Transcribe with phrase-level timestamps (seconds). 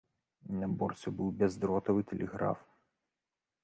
[0.61, 2.69] На борце быў бяздротавы тэлеграф.